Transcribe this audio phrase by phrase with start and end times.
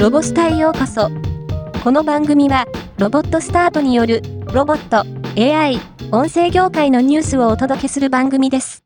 [0.00, 1.10] ロボスタへようこそ。
[1.84, 2.64] この番組は、
[2.96, 5.04] ロボットスタートによる、ロボット、
[5.38, 5.78] AI、
[6.10, 8.82] 音声業界のニュースをお届けする番組です。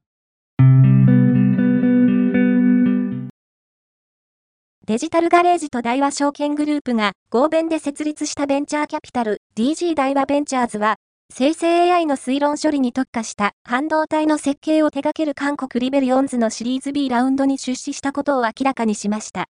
[4.88, 10.96] デジタルガレージと大和証券グループが合弁で設立したベンチャーキャピタル DG 大和ベンチャーズは、
[11.32, 19.46] 生成 AI の推論処理に特化した半導体の設計を手掛ける韓国 Rebellions のシリーズ B ラウンドに出資したことを明らかにしました。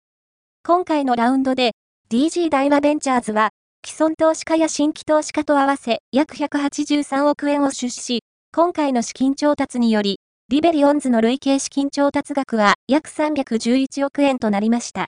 [0.63, 1.73] 今回のラウンドで
[2.11, 3.49] DG 大和ベンチャーズは
[3.85, 8.23] 既存投資家や新規投資家と合わせ約183億円を出資し、
[8.55, 15.07] 今回の資金調達により、リベリオンズの累計資金調達額は約311億円となりました。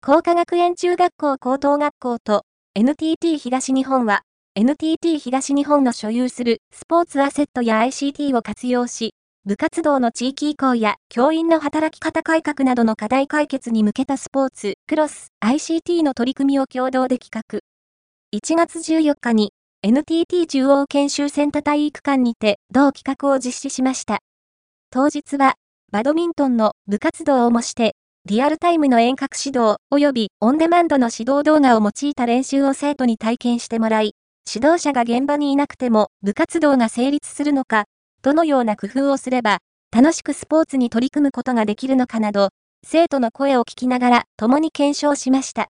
[0.00, 2.42] 工科学園中学校高等学校と
[2.76, 4.22] NTT 東日本は
[4.54, 9.12] NTT 東日本の所有するスポーツアセットや ICT を活用し、
[9.46, 17.60] 部活動の地域移行や教員の働き方改革などの課題解決に向けたスポーツ、クロス、ICT の取り組みを共同で企画。
[18.34, 24.20] 1月14日に NTT 中央研修センター体育館にて同企画を実施しました。
[24.88, 25.56] 当日は
[25.92, 34.14] バドミントンの部活動を模してリアルタイムの遠隔指導及びオンデマンドの指導動画を用いた練習を生徒に体験してもらい、
[34.50, 37.84] 指導者が現場にいなくても部活動が成立するのか
[38.24, 39.58] どのような工夫をすれば、
[39.94, 42.48] 楽しくスポーツに取り組むことができるのかなど、
[42.82, 45.68] 生徒の声を聞きながら共に検証しました。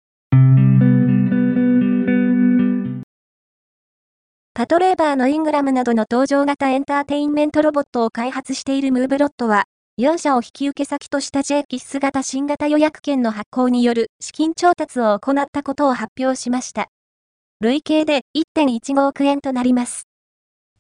[4.54, 9.64] パトレーバーのイングラムなどの登場型エンターテインメントロボットを開発しているムーブロットは、
[9.98, 16.90] 4社を引き受け先とした J キッス型新型予約券の発行による資金調達を行ったことを発表しました。
[17.62, 20.10] 累計で1.15億円となります。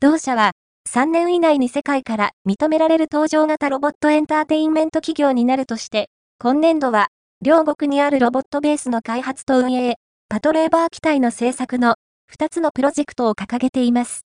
[0.01, 0.51] 同社は、
[0.89, 7.07] 3年以内に世界から認められる登場型ロボットエンターテインメント企業になるとして、今年度は、
[7.41, 9.95] 両国にあるロボットベースの開発と運営、
[10.27, 11.95] パトレーバー機体の製作の
[12.33, 14.25] 2つのプロジェクトを掲げています。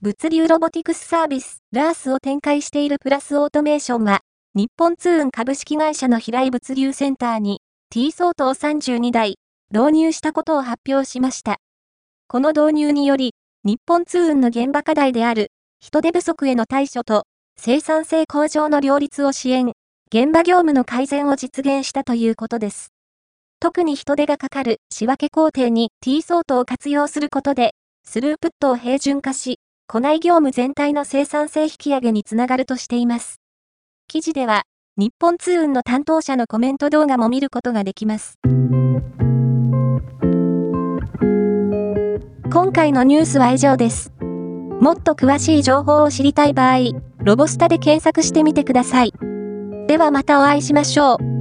[0.00, 4.20] 物流ロボティクスサービス、ラースを展開しているプラスオートメーションは、
[4.54, 7.60] 日本通運株式会社の平井物流センターに
[7.90, 9.36] T 相当32台
[9.70, 11.56] 導入したことを発表しました。
[12.28, 17.22] この導入により、日本通運の現場課題である人手不足への対処と
[17.56, 19.72] 生産性向上の両立を支援、
[20.12, 22.88] 現場業務の改善を実現したということです。
[23.60, 33.36] 特に人手がかかる仕分け工程に T ソートを活用することで、スループットを平準化し、庫内業務全体の生産性引き上げにつながるとしています。
[34.08, 34.64] 記事では、
[34.96, 38.34] 日本通運の担当者のコメント動画も見ることができます。
[42.56, 44.14] 今回のニュースは以上です。
[44.80, 49.12] もっと詳しい情報を知りたい場合、ロボスタで検索してみてください。
[49.88, 51.35] ではまたお会いしましょう。